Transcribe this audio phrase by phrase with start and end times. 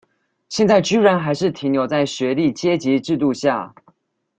[0.49, 3.75] 現在居然還是停留在學歷階級制度下？